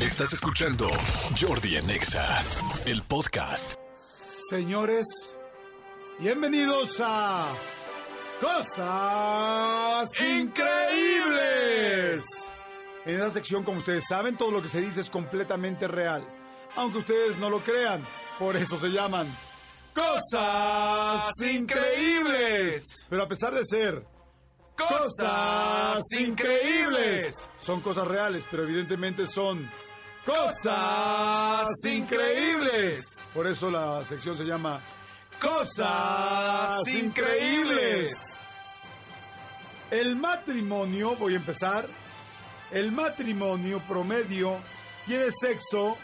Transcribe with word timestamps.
Estás 0.00 0.32
escuchando 0.32 0.88
Jordi 1.38 1.76
en 1.76 1.90
Exa, 1.90 2.42
el 2.86 3.02
podcast. 3.02 3.74
Señores, 4.48 5.36
bienvenidos 6.18 7.02
a 7.04 7.52
Cosas 8.40 10.08
Increíbles. 10.22 12.24
En 13.04 13.16
esta 13.16 13.30
sección, 13.30 13.62
como 13.62 13.80
ustedes 13.80 14.06
saben, 14.08 14.38
todo 14.38 14.50
lo 14.50 14.62
que 14.62 14.68
se 14.68 14.80
dice 14.80 15.02
es 15.02 15.10
completamente 15.10 15.86
real. 15.86 16.26
Aunque 16.76 17.00
ustedes 17.00 17.36
no 17.36 17.50
lo 17.50 17.60
crean, 17.60 18.02
por 18.38 18.56
eso 18.56 18.78
se 18.78 18.88
llaman 18.88 19.28
Cosas 19.94 21.26
Increíbles. 21.42 23.06
Pero 23.10 23.22
a 23.22 23.28
pesar 23.28 23.54
de 23.54 23.66
ser 23.66 24.02
cosas 24.76 26.00
increíbles, 26.18 27.32
son 27.58 27.82
cosas 27.82 28.06
reales, 28.06 28.46
pero 28.50 28.62
evidentemente 28.62 29.26
son 29.26 29.68
cosas 30.30 31.68
increíbles. 31.84 33.24
Por 33.34 33.46
eso 33.46 33.70
la 33.70 34.04
sección 34.04 34.36
se 34.36 34.44
llama 34.44 34.80
Cosas 35.40 36.86
Increíbles. 36.88 38.12
El 39.90 40.16
matrimonio, 40.16 41.16
voy 41.16 41.34
a 41.34 41.36
empezar. 41.36 41.86
El 42.70 42.92
matrimonio 42.92 43.80
promedio 43.88 44.58
tiene 45.06 45.30
sexo 45.32 45.96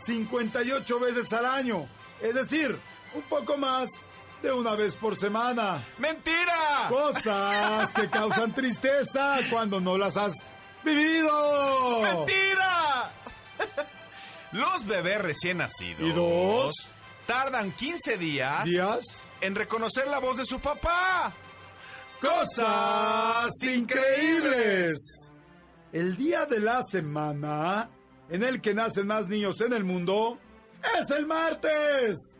58 0.00 1.00
veces 1.00 1.32
al 1.32 1.46
año. 1.46 1.86
Es 2.20 2.34
decir, 2.34 2.78
un 3.14 3.22
poco 3.22 3.56
más 3.56 3.88
de 4.42 4.52
una 4.52 4.74
vez 4.74 4.96
por 4.96 5.14
semana. 5.16 5.84
¡Mentira! 5.98 6.88
Cosas 6.88 7.92
que 7.92 8.08
causan 8.08 8.52
tristeza 8.52 9.36
cuando 9.50 9.80
no 9.80 9.96
las 9.96 10.16
has 10.16 10.34
vivido. 10.84 12.00
¡Mentira! 12.02 12.97
Los 14.52 14.86
bebés 14.86 15.20
recién 15.20 15.58
nacidos. 15.58 16.00
¿Y 16.00 16.12
dos? 16.12 16.72
Tardan 17.26 17.72
15 17.72 18.16
días 18.16 18.64
Días. 18.64 19.22
en 19.42 19.54
reconocer 19.54 20.06
la 20.06 20.18
voz 20.18 20.38
de 20.38 20.46
su 20.46 20.60
papá. 20.60 21.32
Cosas 22.20 23.50
increíbles. 23.62 25.30
El 25.92 26.16
día 26.16 26.46
de 26.46 26.60
la 26.60 26.82
semana 26.82 27.90
en 28.30 28.42
el 28.42 28.60
que 28.60 28.74
nacen 28.74 29.06
más 29.06 29.28
niños 29.28 29.60
en 29.60 29.72
el 29.72 29.84
mundo 29.84 30.38
es 30.98 31.10
el 31.10 31.26
martes. 31.26 32.38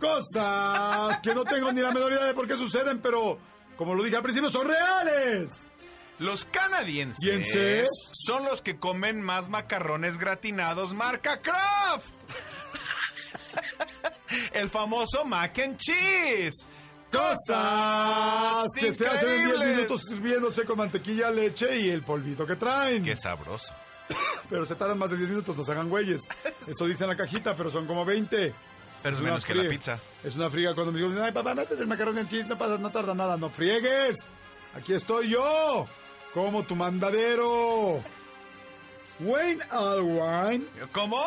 Cosas 0.00 1.20
que 1.20 1.34
no 1.34 1.44
tengo 1.44 1.72
ni 1.72 1.80
la 1.80 1.92
menor 1.92 2.12
idea 2.12 2.24
de 2.24 2.34
por 2.34 2.46
qué 2.46 2.56
suceden, 2.56 3.00
pero 3.00 3.38
como 3.76 3.94
lo 3.94 4.02
dije 4.02 4.16
al 4.16 4.22
principio, 4.22 4.50
son 4.50 4.66
reales. 4.66 5.52
Los 6.20 6.44
canadienses 6.44 7.18
¿Dienses? 7.18 7.88
son 8.12 8.44
los 8.44 8.60
que 8.60 8.76
comen 8.78 9.22
más 9.22 9.48
macarrones 9.48 10.18
gratinados 10.18 10.92
marca 10.92 11.40
Kraft. 11.40 12.12
El 14.52 14.68
famoso 14.68 15.24
mac 15.24 15.58
and 15.58 15.78
cheese. 15.78 16.66
Cosas 17.10 18.66
que 18.78 18.92
se 18.92 19.06
hacen 19.06 19.30
en 19.30 19.36
10 19.38 19.48
increíbles. 19.48 19.76
minutos 19.76 20.02
sirviéndose 20.02 20.64
con 20.66 20.76
mantequilla, 20.76 21.30
leche 21.30 21.80
y 21.80 21.88
el 21.88 22.02
polvito 22.02 22.46
que 22.46 22.56
traen. 22.56 23.02
Qué 23.02 23.16
sabroso. 23.16 23.72
Pero 24.50 24.66
se 24.66 24.74
tardan 24.74 24.98
más 24.98 25.08
de 25.10 25.16
10 25.16 25.30
minutos, 25.30 25.56
no 25.56 25.64
se 25.64 25.72
hagan 25.72 25.88
güeyes. 25.88 26.28
Eso 26.66 26.84
dice 26.86 27.04
en 27.04 27.10
la 27.10 27.16
cajita, 27.16 27.56
pero 27.56 27.70
son 27.70 27.86
como 27.86 28.04
20. 28.04 28.52
Pero 29.02 29.14
es 29.14 29.20
una 29.20 29.30
menos 29.30 29.44
que 29.46 29.54
la 29.54 29.68
pizza. 29.70 29.98
Es 30.22 30.36
una 30.36 30.50
friega 30.50 30.74
cuando 30.74 30.92
me 30.92 31.00
dicen, 31.00 31.18
ay 31.22 31.32
papá, 31.32 31.54
metes 31.54 31.78
el 31.78 31.86
macarrón 31.86 32.18
en 32.18 32.28
cheese, 32.28 32.46
no 32.46 32.58
pasa, 32.58 32.76
no 32.76 32.90
tarda 32.90 33.14
nada, 33.14 33.38
no 33.38 33.48
friegues. 33.48 34.16
Aquí 34.74 34.92
estoy 34.92 35.30
yo, 35.30 35.86
como 36.34 36.62
tu 36.64 36.76
mandadero. 36.76 38.00
Wayne 39.20 39.62
Alwine, 39.70 40.64
¿Cómo? 40.92 41.22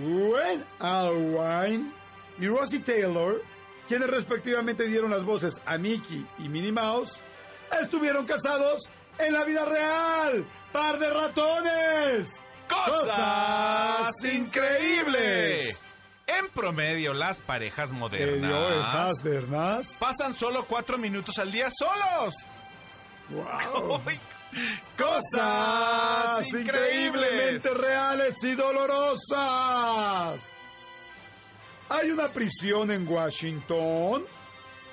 Wayne 0.00 0.64
Alwine 0.80 1.92
y 2.38 2.48
Rosie 2.48 2.80
Taylor, 2.80 3.40
quienes 3.86 4.08
respectivamente 4.08 4.84
dieron 4.86 5.10
las 5.10 5.24
voces 5.24 5.60
a 5.64 5.78
Mickey 5.78 6.26
y 6.38 6.48
Minnie 6.48 6.72
Mouse, 6.72 7.20
estuvieron 7.80 8.26
casados 8.26 8.80
en 9.18 9.32
la 9.32 9.44
vida 9.44 9.64
real. 9.64 10.44
¡Par 10.72 10.98
de 10.98 11.08
ratones! 11.08 12.42
¡Cosas 12.68 14.12
increíbles! 14.24 14.34
increíbles! 14.34 15.82
En 16.26 16.48
promedio, 16.48 17.14
las 17.14 17.40
parejas 17.40 17.92
modernas 17.92 18.56
pasan 20.00 20.34
solo 20.34 20.66
cuatro 20.66 20.98
minutos 20.98 21.38
al 21.38 21.52
día 21.52 21.70
solos. 21.70 22.34
¡Wow! 23.30 24.00
Cosas 24.96 26.46
increíblemente 26.48 27.68
reales 27.74 28.36
y 28.44 28.54
dolorosas. 28.54 30.40
Hay 31.88 32.10
una 32.10 32.28
prisión 32.32 32.90
en 32.90 33.06
Washington 33.06 34.24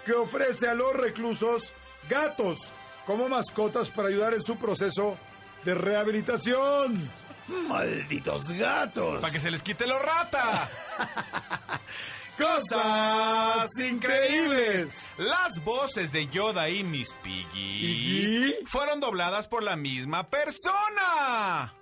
que 0.05 0.13
ofrece 0.13 0.67
a 0.67 0.73
los 0.73 0.93
reclusos 0.93 1.73
gatos 2.09 2.59
como 3.05 3.29
mascotas 3.29 3.89
para 3.89 4.09
ayudar 4.09 4.33
en 4.33 4.43
su 4.43 4.57
proceso 4.57 5.17
de 5.63 5.73
rehabilitación. 5.73 7.09
¡Malditos 7.47 8.51
gatos! 8.51 9.21
Para 9.21 9.33
que 9.33 9.39
se 9.39 9.51
les 9.51 9.61
quite 9.61 9.85
lo 9.85 9.99
rata. 9.99 10.69
¡Cosas 12.37 13.69
increíbles! 13.77 14.87
Las 15.17 15.63
voces 15.63 16.11
de 16.11 16.27
Yoda 16.27 16.69
y 16.69 16.83
Miss 16.83 17.13
Piggy 17.21 18.55
fueron 18.65 18.99
dobladas 18.99 19.47
por 19.47 19.61
la 19.61 19.75
misma 19.75 20.27
persona. 20.27 21.73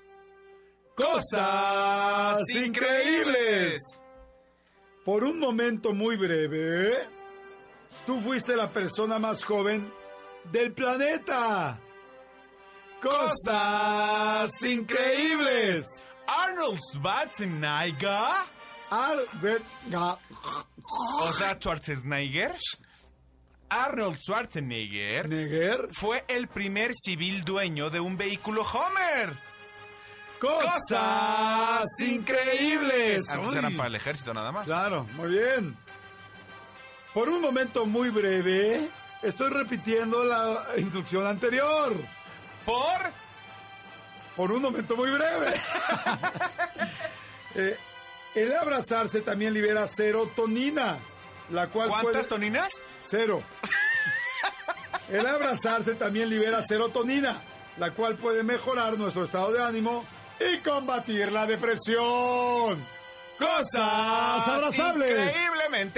¡Cosas 0.95 2.41
increíbles! 2.53 3.79
Por 5.05 5.23
un 5.23 5.39
momento 5.39 5.93
muy 5.93 6.17
breve, 6.17 7.07
tú 8.05 8.19
fuiste 8.19 8.55
la 8.55 8.71
persona 8.71 9.17
más 9.19 9.43
joven 9.43 9.91
del 10.51 10.73
planeta. 10.73 11.79
¡Cosas 13.01 14.51
increíbles! 14.63 15.85
Arnold 16.27 16.79
Schwarzenegger, 16.93 18.41
Ga- 19.89 20.17
o 21.21 21.33
sea, 21.33 21.55
Schwarzenegger, 21.59 22.55
Arnold 23.69 24.17
Schwarzenegger 24.19 25.27
Neger. 25.29 25.87
fue 25.93 26.23
el 26.27 26.47
primer 26.47 26.91
civil 26.93 27.43
dueño 27.43 27.89
de 27.89 27.99
un 27.99 28.17
vehículo 28.17 28.63
Homer. 28.63 29.33
¡Cosas 30.39 31.85
increíbles! 31.99 33.29
Antes 33.29 33.51
Uy. 33.51 33.57
eran 33.57 33.75
para 33.77 33.89
el 33.89 33.95
ejército 33.95 34.33
nada 34.33 34.51
más. 34.51 34.65
Claro, 34.65 35.05
muy 35.15 35.29
bien. 35.29 35.77
Por 37.13 37.29
un 37.29 37.41
momento 37.41 37.85
muy 37.85 38.09
breve, 38.09 38.89
estoy 39.21 39.49
repitiendo 39.49 40.23
la 40.23 40.65
instrucción 40.77 41.27
anterior. 41.27 41.93
Por 42.65 43.11
Por 44.35 44.51
un 44.51 44.61
momento 44.61 44.95
muy 44.95 45.09
breve. 45.11 45.53
Eh, 47.53 47.77
el 48.33 48.55
abrazarse 48.55 49.19
también 49.19 49.53
libera 49.53 49.85
serotonina, 49.85 50.99
la 51.49 51.67
cual 51.67 51.89
¿cuántas 51.89 52.13
puede... 52.13 52.23
toninas? 52.27 52.71
Cero. 53.03 53.43
El 55.09 55.27
abrazarse 55.27 55.95
también 55.95 56.29
libera 56.29 56.61
serotonina, 56.61 57.41
la 57.77 57.91
cual 57.91 58.15
puede 58.15 58.43
mejorar 58.43 58.97
nuestro 58.97 59.25
estado 59.25 59.51
de 59.51 59.61
ánimo 59.61 60.05
y 60.39 60.59
combatir 60.59 61.29
la 61.33 61.45
depresión. 61.45 62.81
Cosas 63.37 64.47
abrazables. 64.47 65.35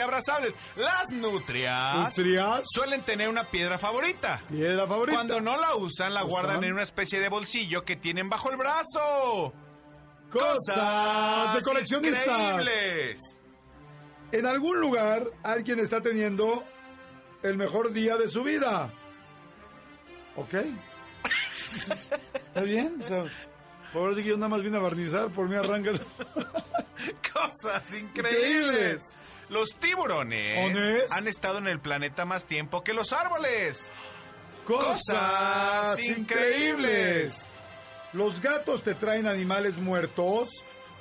Abrazables. 0.01 0.53
Las 0.75 1.09
nutrias 1.11 2.17
Nutrias, 2.17 2.61
suelen 2.73 3.01
tener 3.01 3.27
una 3.29 3.45
piedra 3.45 3.77
favorita. 3.77 4.41
piedra 4.49 4.87
favorita. 4.87 5.15
Cuando 5.17 5.41
no 5.41 5.57
la 5.57 5.75
usan, 5.75 6.13
la 6.13 6.21
Usan. 6.23 6.29
guardan 6.29 6.63
en 6.63 6.73
una 6.73 6.83
especie 6.83 7.19
de 7.19 7.29
bolsillo 7.29 7.83
que 7.83 7.95
tienen 7.95 8.29
bajo 8.29 8.51
el 8.51 8.57
brazo. 8.57 9.53
Cosas 10.31 11.55
de 11.55 11.61
coleccionistas. 11.61 12.27
increíbles. 12.27 13.19
En 14.31 14.45
algún 14.47 14.79
lugar 14.79 15.25
alguien 15.43 15.79
está 15.79 16.01
teniendo 16.01 16.63
el 17.43 17.57
mejor 17.57 17.91
día 17.93 18.17
de 18.17 18.27
su 18.29 18.43
vida. 18.43 18.91
¿Ok? 20.35 20.53
¿Está 22.33 22.61
bien? 22.61 22.97
O 22.99 23.03
sea, 23.07 23.25
por 23.93 24.15
sí 24.15 24.23
que 24.23 24.29
yo 24.29 24.37
nada 24.37 24.49
más 24.49 24.63
vine 24.63 24.77
a 24.77 24.81
barnizar, 24.81 25.29
por 25.29 25.47
mí 25.47 25.55
arranca 25.55 25.91
el... 25.91 26.01
Cosas 27.33 27.93
increíbles. 27.93 28.03
Increíbles. 28.03 29.03
Los 29.49 29.75
tiburones 29.75 30.65
¿Ones? 30.71 31.11
han 31.11 31.27
estado 31.27 31.57
en 31.59 31.67
el 31.67 31.79
planeta 31.79 32.25
más 32.25 32.45
tiempo 32.45 32.83
que 32.83 32.93
los 32.93 33.13
árboles. 33.13 33.89
Cosas 34.65 35.99
increíbles. 35.99 36.17
increíbles. 36.17 37.45
Los 38.13 38.41
gatos 38.41 38.83
te 38.83 38.95
traen 38.95 39.27
animales 39.27 39.77
muertos 39.77 40.49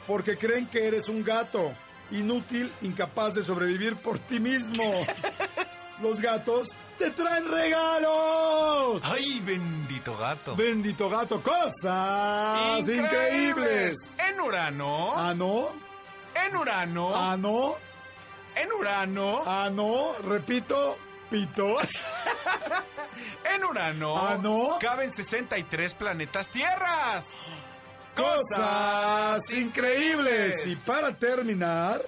porque 0.07 0.37
creen 0.37 0.67
que 0.67 0.87
eres 0.87 1.09
un 1.09 1.23
gato, 1.23 1.73
inútil, 2.11 2.73
incapaz 2.83 3.35
de 3.35 3.45
sobrevivir 3.45 3.97
por 3.97 4.19
ti 4.19 4.41
mismo. 4.41 5.07
Los 6.01 6.21
gatos 6.21 6.69
te 6.99 7.11
traen 7.13 7.49
regalos. 7.49 9.03
¡Ay, 9.05 9.41
bendito 9.45 10.17
gato! 10.17 10.57
Bendito 10.57 11.09
gato, 11.09 11.41
cosas 11.41 12.89
increíbles. 12.89 13.95
En 14.19 14.41
Urano. 14.41 15.13
Ah, 15.15 15.33
no. 15.35 15.69
En 16.35 16.57
Urano. 16.57 17.13
Ah, 17.15 17.37
no. 17.39 17.77
En 18.57 18.73
Urano. 18.73 19.43
Ah, 19.45 19.71
no. 19.73 20.15
Repito, 20.19 20.97
pito. 21.31 21.77
En 23.45 23.65
Urano. 23.65 24.17
Ah, 24.17 24.39
no. 24.41 24.79
Caben 24.81 25.13
63 25.13 25.95
planetas 25.95 26.49
tierras. 26.49 27.27
Cosas 28.15 29.41
increíbles. 29.53 30.67
Y 30.67 30.77
para 30.77 31.15
terminar, 31.15 32.03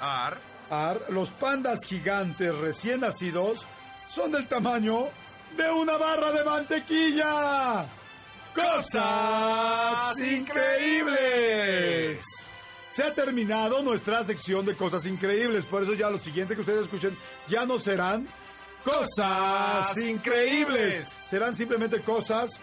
Ar. 0.00 0.38
Ar, 0.68 1.00
los 1.10 1.30
pandas 1.30 1.78
gigantes 1.86 2.52
recién 2.56 2.98
nacidos 3.00 3.64
son 4.08 4.32
del 4.32 4.48
tamaño 4.48 5.08
de 5.56 5.70
una 5.70 5.96
barra 5.96 6.32
de 6.32 6.44
mantequilla. 6.44 7.86
Cosas 8.52 10.18
increíbles. 10.18 12.20
Se 12.96 13.04
ha 13.04 13.12
terminado 13.12 13.82
nuestra 13.82 14.24
sección 14.24 14.64
de 14.64 14.74
cosas 14.74 15.04
increíbles, 15.04 15.66
por 15.66 15.82
eso 15.82 15.92
ya 15.92 16.08
lo 16.08 16.18
siguiente 16.18 16.54
que 16.54 16.62
ustedes 16.62 16.84
escuchen 16.84 17.14
ya 17.46 17.66
no 17.66 17.78
serán 17.78 18.26
cosas 18.82 19.98
increíbles, 19.98 21.06
serán 21.26 21.54
simplemente 21.54 22.00
cosas 22.00 22.58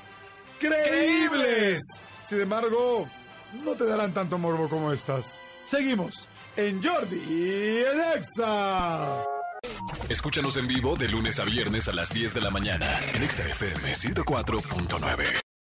creíbles. 0.59 1.83
Sin 2.23 2.41
embargo, 2.41 3.07
no 3.63 3.73
te 3.73 3.85
darán 3.85 4.11
tanto 4.11 4.39
morbo 4.39 4.67
como 4.67 4.91
estas. 4.91 5.37
Seguimos 5.65 6.27
en 6.55 6.81
Jordi 6.81 7.83
en 7.83 8.01
Exa. 8.17 9.23
Escúchanos 10.09 10.57
en 10.57 10.67
vivo 10.67 10.95
de 10.95 11.09
lunes 11.09 11.39
a 11.39 11.45
viernes 11.45 11.87
a 11.89 11.93
las 11.93 12.11
10 12.11 12.33
de 12.33 12.41
la 12.41 12.49
mañana 12.49 12.99
en 13.13 13.21
Exa 13.21 13.47
FM 13.47 13.93
104.9. 13.93 15.42